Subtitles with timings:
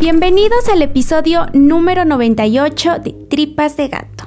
[0.00, 4.24] Bienvenidos al episodio número 98 de Tripas de Gato.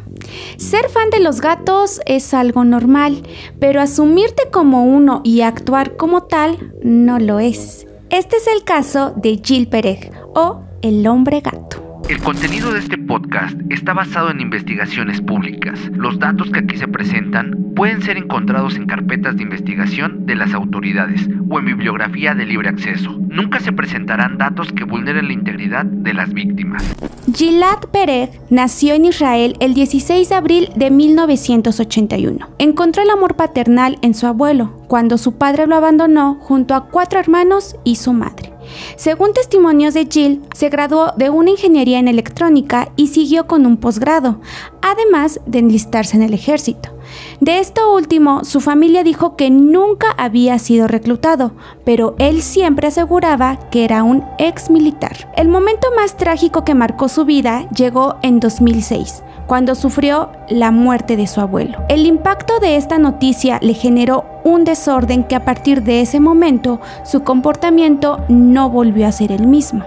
[0.57, 3.23] Ser fan de los gatos es algo normal,
[3.59, 7.87] pero asumirte como uno y actuar como tal no lo es.
[8.11, 11.92] Este es el caso de Jill Pereg o el hombre gato.
[12.09, 15.79] El contenido de este podcast está basado en investigaciones públicas.
[15.93, 20.53] Los datos que aquí se presentan pueden ser encontrados en carpetas de investigación de las
[20.53, 23.09] autoridades o en bibliografía de libre acceso.
[23.29, 26.83] Nunca se presentarán datos que vulneren la integridad de las víctimas.
[27.33, 32.49] Gilad Pereg nació en Israel el 16 de abril de 1981.
[32.59, 37.19] Encontró el amor paternal en su abuelo, cuando su padre lo abandonó junto a cuatro
[37.19, 38.52] hermanos y su madre.
[38.95, 43.77] Según testimonios de Jill, se graduó de una ingeniería en electrónica y siguió con un
[43.77, 44.39] posgrado,
[44.81, 46.89] además de enlistarse en el ejército.
[47.39, 51.53] De esto último, su familia dijo que nunca había sido reclutado,
[51.85, 55.31] pero él siempre aseguraba que era un ex militar.
[55.35, 61.17] El momento más trágico que marcó su vida llegó en 2006 cuando sufrió la muerte
[61.17, 61.79] de su abuelo.
[61.89, 66.79] El impacto de esta noticia le generó un desorden que a partir de ese momento
[67.03, 69.85] su comportamiento no volvió a ser el mismo.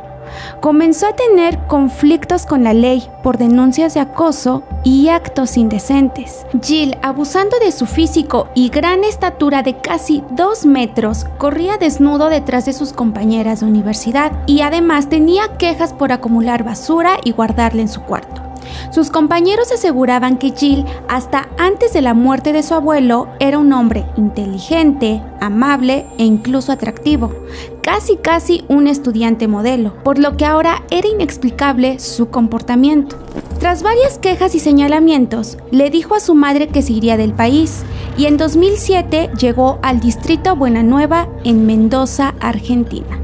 [0.61, 6.47] Comenzó a tener conflictos con la ley por denuncias de acoso y actos indecentes.
[6.63, 12.67] Jill, abusando de su físico y gran estatura de casi dos metros, corría desnudo detrás
[12.67, 17.89] de sus compañeras de universidad y además tenía quejas por acumular basura y guardarla en
[17.89, 18.46] su cuarto.
[18.91, 23.73] Sus compañeros aseguraban que Jill, hasta antes de la muerte de su abuelo, era un
[23.73, 27.33] hombre inteligente, amable e incluso atractivo,
[27.83, 33.17] casi casi un estudiante modelo, por lo que ahora era inexplicable su comportamiento.
[33.59, 37.85] Tras varias quejas y señalamientos, le dijo a su madre que se iría del país
[38.19, 43.21] y en 2007 llegó al distrito Buena Nueva en Mendoza, Argentina.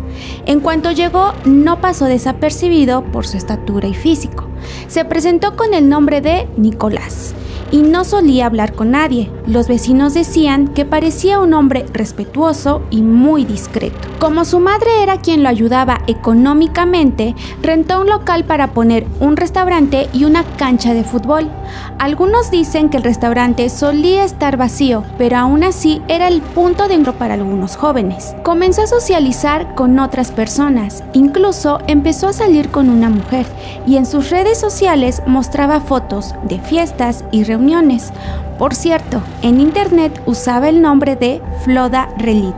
[0.47, 4.52] En cuanto llegó, no pasó desapercibido por su estatura y físico.
[4.89, 7.35] Se presentó con el nombre de Nicolás
[7.73, 9.31] y no solía hablar con nadie.
[9.47, 14.09] Los vecinos decían que parecía un hombre respetuoso y muy discreto.
[14.21, 20.09] Como su madre era quien lo ayudaba económicamente, rentó un local para poner un restaurante
[20.13, 21.51] y una cancha de fútbol.
[21.99, 26.95] Algunos dicen que el restaurante solía estar vacío, pero aún así era el punto de
[26.95, 28.35] encuentro para algunos jóvenes.
[28.45, 33.47] Comenzó a socializar con otras personas, incluso empezó a salir con una mujer
[33.87, 37.62] y en sus redes sociales mostraba fotos de fiestas y reuniones
[38.59, 42.55] por cierto, en internet usaba el nombre de Floda Relit,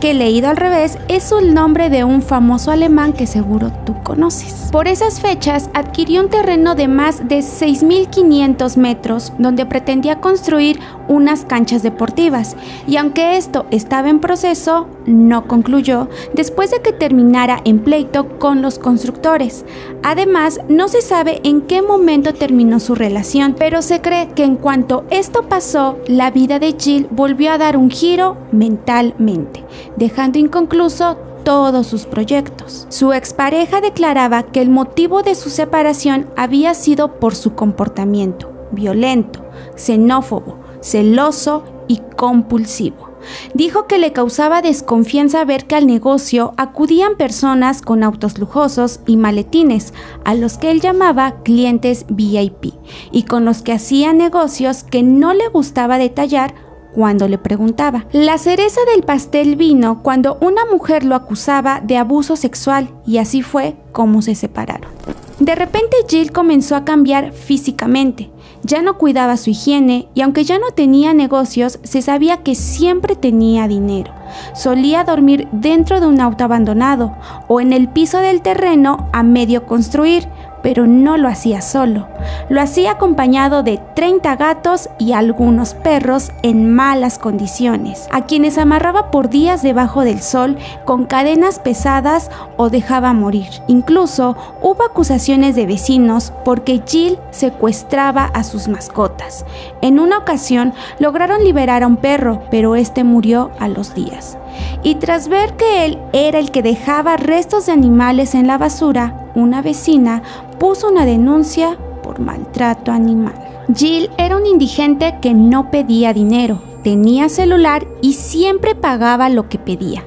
[0.00, 4.68] que leído al revés es el nombre de un famoso alemán que seguro tú conoces.
[4.70, 11.44] Por esas fechas adquirió un terreno de más de 6.500 metros donde pretendía construir unas
[11.44, 12.56] canchas deportivas
[12.86, 18.62] y aunque esto estaba en proceso, no concluyó después de que terminara en pleito con
[18.62, 19.64] los constructores.
[20.02, 24.56] Además, no se sabe en qué momento terminó su relación, pero se cree que en
[24.56, 29.64] cuanto esto pasó, la vida de Jill volvió a dar un giro mentalmente,
[29.98, 32.86] dejando inconcluso todos sus proyectos.
[32.88, 39.44] Su expareja declaraba que el motivo de su separación había sido por su comportamiento violento,
[39.76, 43.08] xenófobo, celoso y compulsivo.
[43.52, 49.16] Dijo que le causaba desconfianza ver que al negocio acudían personas con autos lujosos y
[49.16, 49.92] maletines,
[50.24, 52.74] a los que él llamaba clientes VIP,
[53.10, 56.54] y con los que hacía negocios que no le gustaba detallar
[56.98, 58.06] cuando le preguntaba.
[58.10, 63.40] La cereza del pastel vino cuando una mujer lo acusaba de abuso sexual y así
[63.40, 64.90] fue como se separaron.
[65.38, 68.30] De repente Jill comenzó a cambiar físicamente.
[68.64, 73.14] Ya no cuidaba su higiene y aunque ya no tenía negocios, se sabía que siempre
[73.14, 74.12] tenía dinero.
[74.56, 77.14] Solía dormir dentro de un auto abandonado
[77.46, 80.26] o en el piso del terreno a medio construir,
[80.62, 82.08] pero no lo hacía solo.
[82.48, 89.10] Lo hacía acompañado de 30 gatos y algunos perros en malas condiciones, a quienes amarraba
[89.10, 93.48] por días debajo del sol con cadenas pesadas o dejaba morir.
[93.66, 99.44] Incluso hubo acusaciones de vecinos porque Jill secuestraba a sus mascotas.
[99.82, 104.38] En una ocasión lograron liberar a un perro, pero este murió a los días.
[104.82, 109.30] Y tras ver que él era el que dejaba restos de animales en la basura,
[109.34, 110.22] una vecina
[110.58, 113.34] puso una denuncia por maltrato animal.
[113.74, 119.58] Jill era un indigente que no pedía dinero, tenía celular y siempre pagaba lo que
[119.58, 120.04] pedía.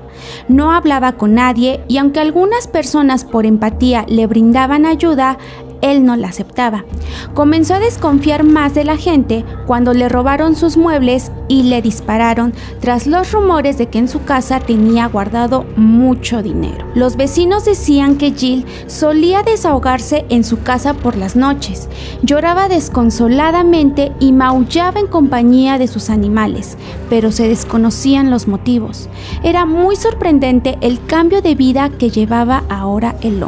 [0.47, 5.37] No hablaba con nadie y aunque algunas personas por empatía le brindaban ayuda,
[5.81, 6.85] él no la aceptaba.
[7.33, 12.53] Comenzó a desconfiar más de la gente cuando le robaron sus muebles y le dispararon
[12.79, 16.85] tras los rumores de que en su casa tenía guardado mucho dinero.
[16.95, 21.89] Los vecinos decían que Jill solía desahogarse en su casa por las noches,
[22.21, 26.77] lloraba desconsoladamente y maullaba en compañía de sus animales,
[27.09, 29.09] pero se desconocían los motivos.
[29.43, 33.41] Era muy sorprendente el cambio de vida que llevaba ahora el.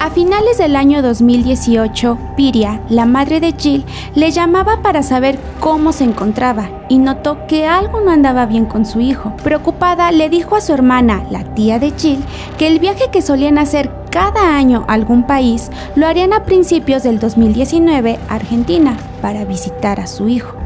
[0.00, 5.92] A finales del año 2018, Piria, la madre de Jill, le llamaba para saber cómo
[5.92, 9.36] se encontraba y notó que algo no andaba bien con su hijo.
[9.44, 12.24] Preocupada, le dijo a su hermana, la tía de Jill,
[12.56, 17.02] que el viaje que solían hacer cada año a algún país lo harían a principios
[17.02, 20.56] del 2019 a Argentina para visitar a su hijo.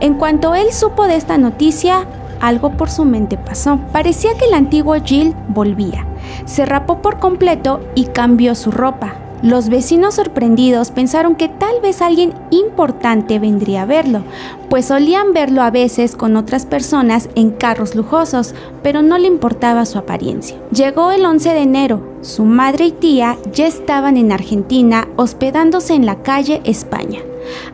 [0.00, 2.04] En cuanto él supo de esta noticia,
[2.42, 3.80] algo por su mente pasó.
[3.90, 6.04] Parecía que el antiguo Jill volvía.
[6.44, 9.14] Se rapó por completo y cambió su ropa.
[9.42, 14.22] Los vecinos sorprendidos pensaron que tal vez alguien importante vendría a verlo,
[14.70, 19.84] pues solían verlo a veces con otras personas en carros lujosos, pero no le importaba
[19.84, 20.56] su apariencia.
[20.70, 26.06] Llegó el 11 de enero, su madre y tía ya estaban en Argentina hospedándose en
[26.06, 27.20] la calle España.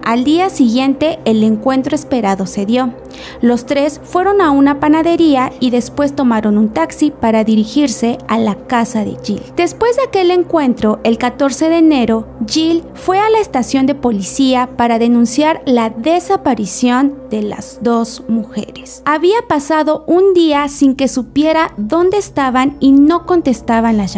[0.02, 2.94] Al día siguiente el encuentro esperado se dio.
[3.40, 8.54] Los tres fueron a una panadería y después tomaron un taxi para dirigirse a la
[8.54, 9.42] casa de Jill.
[9.56, 14.70] Después de aquel encuentro, el 14 de enero, Jill fue a la estación de policía
[14.76, 19.02] para denunciar la desaparición de las dos mujeres.
[19.04, 24.16] Había pasado un día sin que supiera dónde estaban y no contestaban las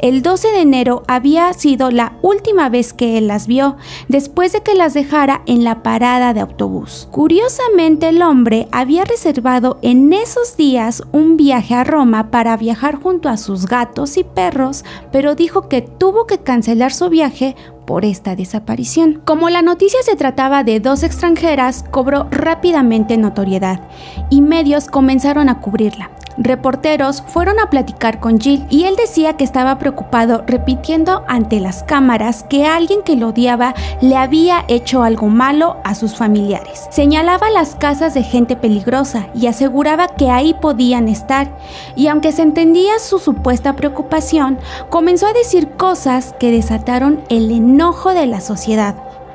[0.00, 3.76] El 12 de enero había sido la última vez que él las vio,
[4.08, 7.08] después de que las dejara en la parada de autobús.
[7.10, 13.28] Curiosamente, el hombre había reservado en esos días un viaje a Roma para viajar junto
[13.28, 17.56] a sus gatos y perros, pero dijo que tuvo que cancelar su viaje
[17.86, 19.20] por esta desaparición.
[19.24, 23.88] Como la noticia se trataba de dos extranjeras, cobró rápidamente notoriedad
[24.30, 26.10] y medios comenzaron a cubrirla.
[26.42, 31.82] Reporteros fueron a platicar con Jill y él decía que estaba preocupado repitiendo ante las
[31.82, 36.86] cámaras que alguien que lo odiaba le había hecho algo malo a sus familiares.
[36.90, 41.54] Señalaba las casas de gente peligrosa y aseguraba que ahí podían estar
[41.94, 44.58] y aunque se entendía su supuesta preocupación,
[44.88, 48.94] comenzó a decir cosas que desataron el enojo de la sociedad,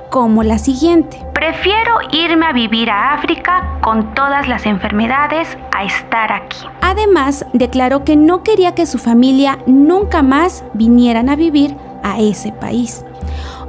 [0.09, 1.25] como la siguiente.
[1.33, 6.57] Prefiero irme a vivir a África con todas las enfermedades a estar aquí.
[6.81, 12.51] Además, declaró que no quería que su familia nunca más vinieran a vivir a ese
[12.51, 13.03] país.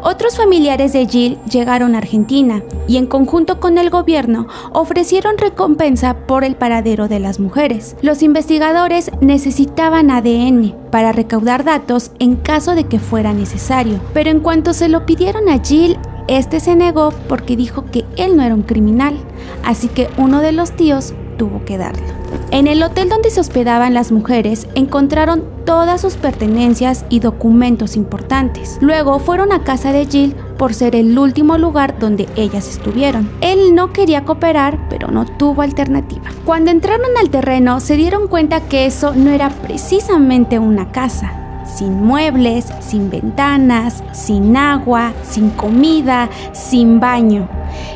[0.03, 6.15] Otros familiares de Jill llegaron a Argentina y en conjunto con el gobierno ofrecieron recompensa
[6.15, 7.97] por el paradero de las mujeres.
[8.03, 14.39] Los investigadores necesitaban ADN para recaudar datos en caso de que fuera necesario, pero en
[14.39, 15.99] cuanto se lo pidieron a Jill,
[16.29, 19.17] este se negó porque dijo que él no era un criminal,
[19.65, 22.03] así que uno de los tíos tuvo que darlo.
[22.51, 28.79] En el hotel donde se hospedaban las mujeres encontraron todas sus pertenencias y documentos importantes.
[28.81, 33.31] Luego fueron a casa de Jill por ser el último lugar donde ellas estuvieron.
[33.41, 36.31] Él no quería cooperar, pero no tuvo alternativa.
[36.45, 42.03] Cuando entraron al terreno se dieron cuenta que eso no era precisamente una casa sin
[42.03, 47.49] muebles, sin ventanas, sin agua, sin comida, sin baño.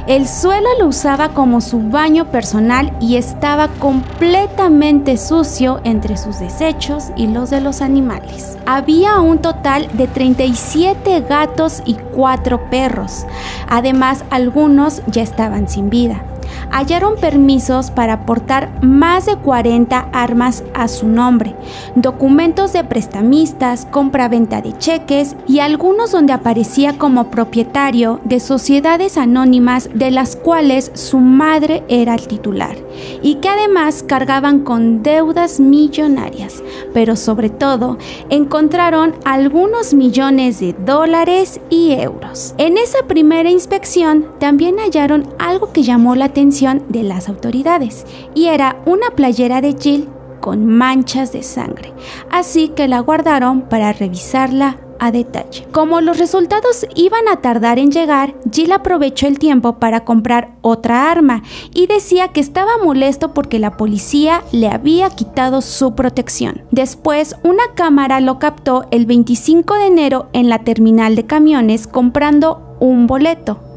[0.06, 7.10] El suelo lo usaba como su baño personal y estaba completamente sucio entre sus desechos
[7.16, 8.58] y los de los animales.
[8.66, 13.24] Había un total de 37 gatos y 4 perros.
[13.68, 16.22] Además, algunos ya estaban sin vida
[16.70, 21.54] hallaron permisos para portar más de 40 armas a su nombre,
[21.94, 29.88] documentos de prestamistas, compra-venta de cheques y algunos donde aparecía como propietario de sociedades anónimas
[29.94, 32.76] de las cuales su madre era el titular
[33.22, 41.60] y que además cargaban con deudas millonarias, pero sobre todo encontraron algunos millones de dólares
[41.70, 42.54] y euros.
[42.58, 48.46] En esa primera inspección también hallaron algo que llamó la atención de las autoridades y
[48.46, 50.08] era una playera de Jill
[50.40, 51.92] con manchas de sangre,
[52.30, 55.66] así que la guardaron para revisarla a detalle.
[55.70, 61.10] Como los resultados iban a tardar en llegar, Jill aprovechó el tiempo para comprar otra
[61.10, 61.42] arma
[61.74, 66.62] y decía que estaba molesto porque la policía le había quitado su protección.
[66.70, 72.76] Después, una cámara lo captó el 25 de enero en la terminal de camiones comprando
[72.80, 73.69] un boleto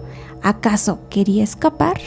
[0.44, 2.00] ¿Acaso quería escapar?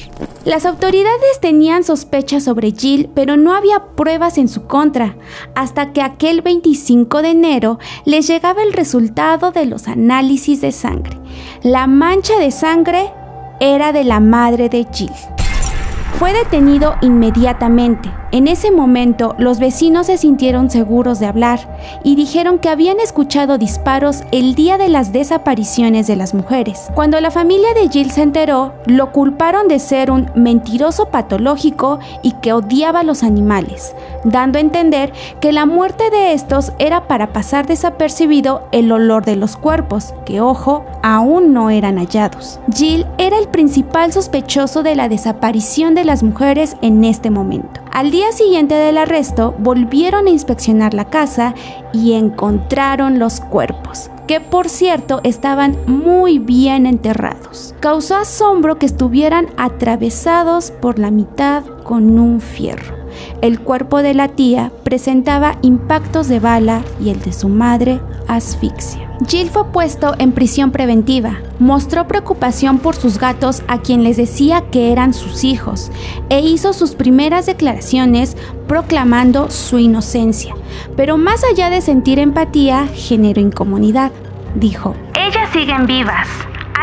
[0.45, 5.17] Las autoridades tenían sospechas sobre Jill, pero no había pruebas en su contra,
[5.55, 11.19] hasta que aquel 25 de enero les llegaba el resultado de los análisis de sangre.
[11.63, 13.11] La mancha de sangre
[13.59, 15.36] era de la madre de Jill.
[16.19, 18.11] Fue detenido inmediatamente.
[18.33, 21.61] En ese momento los vecinos se sintieron seguros de hablar
[22.05, 26.89] y dijeron que habían escuchado disparos el día de las desapariciones de las mujeres.
[26.95, 32.33] Cuando la familia de Jill se enteró, lo culparon de ser un mentiroso patológico y
[32.33, 33.95] que odiaba a los animales,
[34.27, 39.37] dando a entender que la muerte de estos era para pasar desapercibido el olor de
[39.37, 42.61] los cuerpos, que ojo, aún no eran hallados.
[42.75, 47.81] Jill era el principal sospechoso de la desaparición de las mujeres en este momento.
[47.93, 51.55] Al día siguiente del arresto, volvieron a inspeccionar la casa
[51.93, 57.75] y encontraron los cuerpos, que por cierto estaban muy bien enterrados.
[57.81, 63.06] Causó asombro que estuvieran atravesados por la mitad con un fierro.
[63.43, 69.07] El cuerpo de la tía presentaba impactos de bala y el de su madre asfixia.
[69.27, 71.39] Jill fue puesto en prisión preventiva.
[71.59, 75.91] Mostró preocupación por sus gatos a quien les decía que eran sus hijos
[76.29, 78.37] e hizo sus primeras declaraciones
[78.69, 80.55] proclamando su inocencia.
[80.97, 84.13] Pero más allá de sentir empatía, generó incomodidad.
[84.55, 86.29] Dijo, Ellas siguen vivas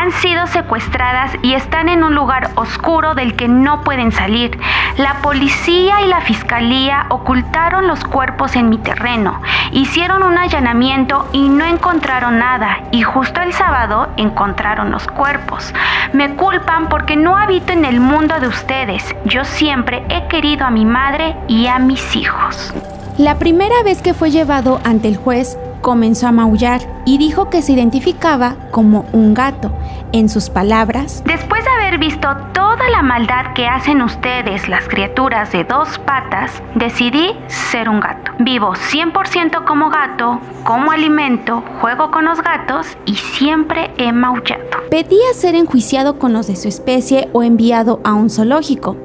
[0.04, 4.58] han sido secuestradas y están en un lugar oscuro del que no pueden salir.
[4.98, 9.40] La policía y la fiscalía ocultaron los cuerpos en mi terreno,
[9.72, 15.72] hicieron un allanamiento y no encontraron nada y justo el sábado encontraron los cuerpos.
[16.12, 19.16] Me culpan porque no habito en el mundo de ustedes.
[19.24, 22.74] Yo siempre he querido a mi madre y a mis hijos.
[23.16, 27.60] La primera vez que fue llevado ante el juez, comenzó a maullar y dijo que
[27.60, 29.70] se identificaba como un gato.
[30.12, 35.64] En sus palabras, después de visto toda la maldad que hacen ustedes, las criaturas de
[35.64, 38.32] dos patas, decidí ser un gato.
[38.38, 44.64] Vivo 100% como gato, como alimento, juego con los gatos y siempre he maullado.
[44.90, 48.96] Pedía ser enjuiciado con los de su especie o enviado a un zoológico.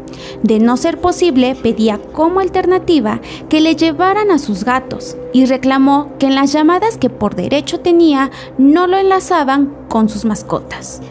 [0.44, 3.20] De no ser posible, pedía como alternativa
[3.50, 7.80] que le llevaran a sus gatos y reclamó que en las llamadas que por derecho
[7.80, 11.02] tenía no lo enlazaban con sus mascotas.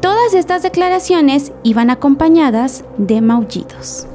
[0.00, 1.23] Todas estas declaraciones
[1.62, 4.06] iban acompañadas de maullidos.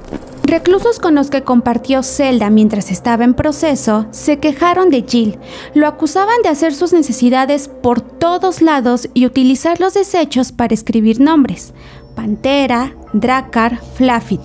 [0.43, 5.37] Reclusos con los que compartió celda mientras estaba en proceso se quejaron de Jill.
[5.75, 11.19] Lo acusaban de hacer sus necesidades por todos lados y utilizar los desechos para escribir
[11.19, 11.73] nombres.
[12.15, 14.41] Pantera, Dracar, Flaffit,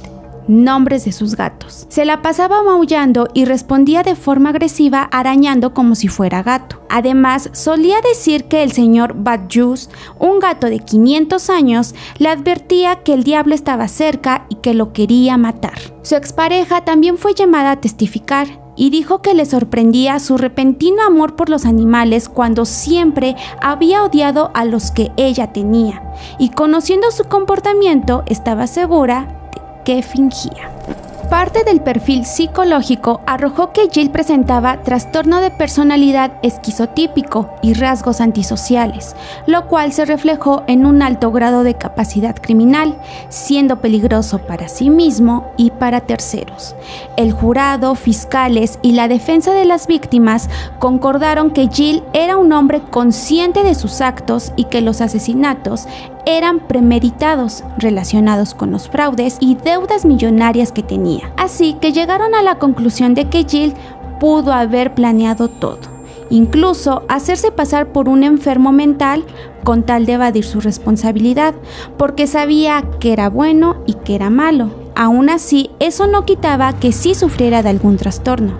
[0.48, 1.86] nombres de sus gatos.
[1.88, 6.82] Se la pasaba maullando y respondía de forma agresiva arañando como si fuera gato.
[6.88, 13.14] Además, solía decir que el señor Badjus, un gato de 500 años, le advertía que
[13.14, 15.78] el diablo estaba cerca y que lo quería matar.
[16.02, 21.36] Su expareja también fue llamada a testificar y dijo que le sorprendía su repentino amor
[21.36, 27.24] por los animales cuando siempre había odiado a los que ella tenía, y conociendo su
[27.24, 29.43] comportamiento estaba segura
[29.84, 30.70] que fingía.
[31.30, 39.16] Parte del perfil psicológico arrojó que Jill presentaba trastorno de personalidad esquizotípico y rasgos antisociales,
[39.46, 42.96] lo cual se reflejó en un alto grado de capacidad criminal,
[43.30, 46.76] siendo peligroso para sí mismo y para terceros.
[47.16, 50.48] El jurado, fiscales y la defensa de las víctimas
[50.78, 55.88] concordaron que Jill era un hombre consciente de sus actos y que los asesinatos
[56.26, 61.32] eran premeditados, relacionados con los fraudes y deudas millonarias que tenía.
[61.36, 63.74] Así que llegaron a la conclusión de que Jill
[64.20, 65.80] pudo haber planeado todo,
[66.30, 69.24] incluso hacerse pasar por un enfermo mental
[69.64, 71.54] con tal de evadir su responsabilidad,
[71.96, 76.92] porque sabía que era bueno y que era malo Aún así, eso no quitaba que
[76.92, 78.52] sí sufriera de algún trastorno.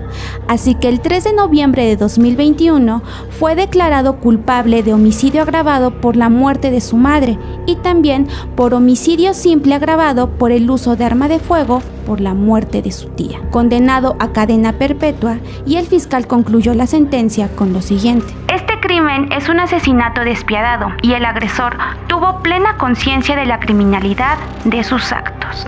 [0.48, 3.02] Así que el 3 de noviembre de 2021
[3.38, 8.26] fue declarado culpable de homicidio agravado por la muerte de su madre y también
[8.56, 12.92] por homicidio simple agravado por el uso de arma de fuego por la muerte de
[12.92, 18.34] su tía, condenado a cadena perpetua y el fiscal concluyó la sentencia con lo siguiente.
[18.52, 21.76] Este crimen es un asesinato despiadado y el agresor
[22.08, 25.66] tuvo plena conciencia de la criminalidad de sus actos.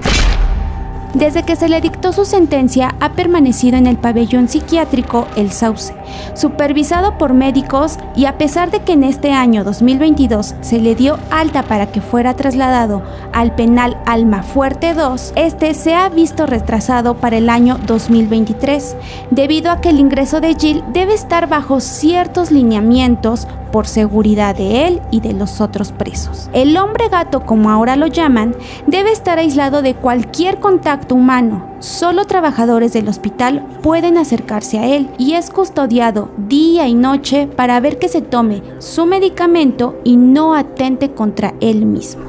[1.14, 5.94] Desde que se le dictó su sentencia, ha permanecido en el pabellón psiquiátrico El Sauce,
[6.34, 11.18] supervisado por médicos y a pesar de que en este año 2022 se le dio
[11.30, 17.14] alta para que fuera trasladado al penal Alma Fuerte 2, este se ha visto retrasado
[17.14, 18.96] para el año 2023,
[19.30, 24.86] debido a que el ingreso de Jill debe estar bajo ciertos lineamientos por seguridad de
[24.86, 26.48] él y de los otros presos.
[26.52, 28.54] El hombre gato, como ahora lo llaman,
[28.86, 31.76] debe estar aislado de cualquier contacto humano.
[31.78, 37.78] Solo trabajadores del hospital pueden acercarse a él y es custodiado día y noche para
[37.80, 42.24] ver que se tome su medicamento y no atente contra él mismo.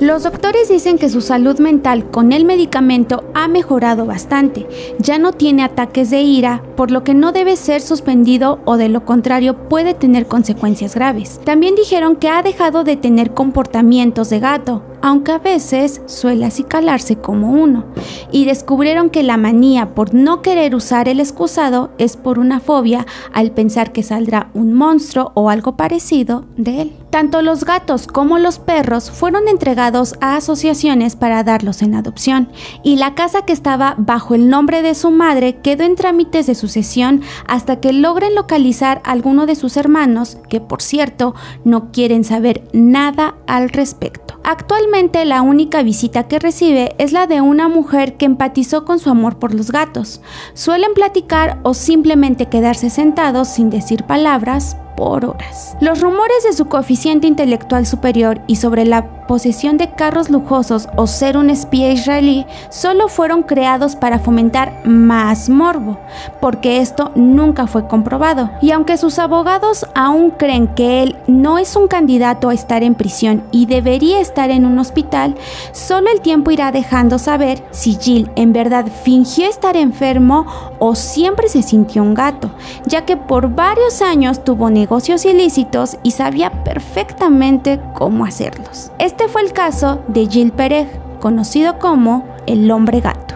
[0.00, 4.64] Los doctores dicen que su salud mental con el medicamento ha mejorado bastante.
[5.00, 8.88] Ya no tiene ataques de ira, por lo que no debe ser suspendido o de
[8.88, 11.40] lo contrario puede tener consecuencias graves.
[11.44, 17.16] También dijeron que ha dejado de tener comportamientos de gato, aunque a veces suele acicalarse
[17.16, 17.86] como uno,
[18.30, 23.04] y descubrieron que la manía por no querer usar el excusado es por una fobia
[23.32, 26.92] al pensar que saldrá un monstruo o algo parecido de él.
[27.10, 32.48] Tanto los gatos como los perros fueron entregados a asociaciones para darlos en adopción,
[32.82, 36.54] y la casa que estaba bajo el nombre de su madre quedó en trámites de
[36.54, 41.34] sucesión hasta que logren localizar a alguno de sus hermanos, que por cierto
[41.64, 44.38] no quieren saber nada al respecto.
[44.44, 49.10] Actualmente la única visita que recibe es la de una mujer que empatizó con su
[49.10, 50.20] amor por los gatos.
[50.54, 55.76] Suelen platicar o simplemente quedarse sentados sin decir palabras por horas.
[55.80, 61.06] Los rumores de su coeficiente intelectual superior y sobre la posesión de carros lujosos o
[61.06, 65.98] ser un espía israelí solo fueron creados para fomentar más morbo,
[66.40, 68.50] porque esto nunca fue comprobado.
[68.60, 72.96] Y aunque sus abogados aún creen que él no es un candidato a estar en
[72.96, 75.36] prisión y debería estar en un hospital,
[75.70, 80.46] solo el tiempo irá dejando saber si Jill en verdad fingió estar enfermo
[80.80, 82.50] o siempre se sintió un gato,
[82.86, 84.87] ya que por varios años tuvo negocios
[85.24, 88.90] ilícitos y sabía perfectamente cómo hacerlos.
[88.98, 90.88] Este fue el caso de Jill Pereg,
[91.20, 93.28] conocido como el hombre gato.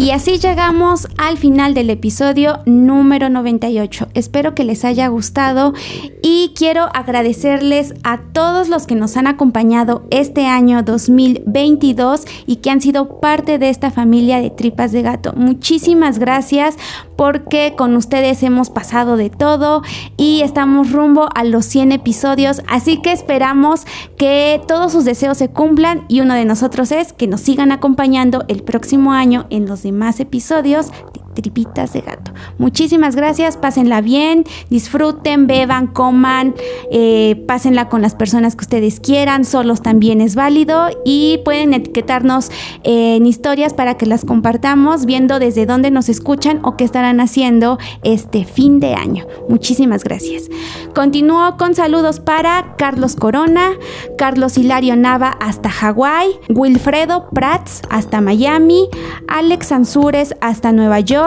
[0.00, 4.08] Y así llegamos al final del episodio número 98.
[4.14, 5.74] Espero que les haya gustado
[6.22, 12.70] y quiero agradecerles a todos los que nos han acompañado este año 2022 y que
[12.70, 15.34] han sido parte de esta familia de tripas de gato.
[15.36, 16.76] Muchísimas gracias
[17.20, 19.82] porque con ustedes hemos pasado de todo
[20.16, 23.84] y estamos rumbo a los 100 episodios, así que esperamos
[24.16, 28.46] que todos sus deseos se cumplan y uno de nosotros es que nos sigan acompañando
[28.48, 30.92] el próximo año en los demás episodios
[31.34, 32.32] tripitas de gato.
[32.58, 36.54] Muchísimas gracias, pásenla bien, disfruten, beban, coman,
[36.90, 42.50] eh, pásenla con las personas que ustedes quieran, solos también es válido y pueden etiquetarnos
[42.82, 47.78] en historias para que las compartamos viendo desde dónde nos escuchan o qué estarán haciendo
[48.02, 49.26] este fin de año.
[49.48, 50.48] Muchísimas gracias.
[50.94, 53.72] Continúo con saludos para Carlos Corona,
[54.18, 58.88] Carlos Hilario Nava hasta Hawái, Wilfredo Prats hasta Miami,
[59.28, 61.19] Alex Ansures hasta Nueva York,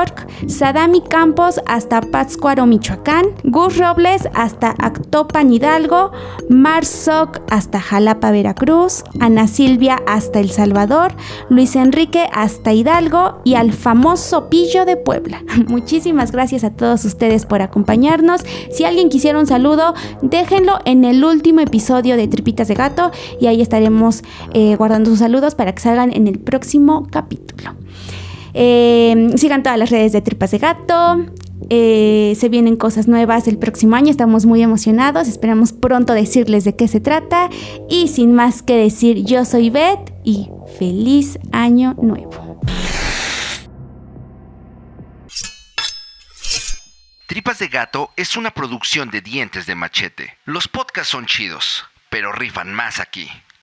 [0.48, 6.12] Sadami Campos hasta Pátzcuaro, Michoacán, Gus Robles hasta Actopan, Hidalgo,
[6.50, 6.84] Mar
[7.50, 11.14] hasta Jalapa, Veracruz, Ana Silvia hasta El Salvador,
[11.50, 15.44] Luis Enrique hasta Hidalgo y al famoso Pillo de Puebla.
[15.68, 18.42] Muchísimas gracias a todos ustedes por acompañarnos.
[18.72, 23.48] Si alguien quisiera un saludo, déjenlo en el último episodio de Tripitas de Gato y
[23.48, 27.83] ahí estaremos eh, guardando sus saludos para que salgan en el próximo capítulo.
[28.54, 31.26] Eh, sigan todas las redes de Tripas de Gato.
[31.70, 36.76] Eh, se vienen cosas nuevas el próximo año, estamos muy emocionados, esperamos pronto decirles de
[36.76, 37.50] qué se trata.
[37.89, 42.60] Y sin más que decir, yo soy Beth y feliz año nuevo.
[47.28, 50.38] Tripas de Gato es una producción de dientes de machete.
[50.46, 53.28] Los podcasts son chidos, pero rifan más aquí.